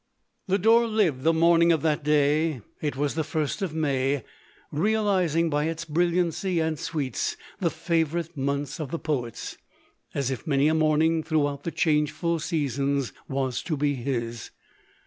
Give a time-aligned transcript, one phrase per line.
[0.47, 4.23] Lodore lived the morning of that day, (it was the first of May,
[4.71, 9.57] realizing by its brilliancy and sweets, the favourite months of the poets,)
[10.15, 14.49] as if many a morning throughout the changeful seasons was to be his.